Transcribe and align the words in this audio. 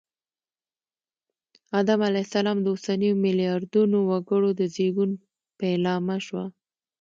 آدم 1.79 1.99
علیه 2.09 2.25
السلام 2.27 2.57
د 2.61 2.65
اوسنیو 2.73 3.19
ملیاردونو 3.25 3.97
وګړو 4.09 4.49
د 4.59 4.61
زېږون 4.75 5.11
پیلامه 5.59 6.17
شوه 6.25 6.45